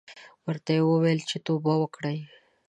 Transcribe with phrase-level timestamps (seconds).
[0.45, 2.17] ورته ویې ویل چې توبه وکړې.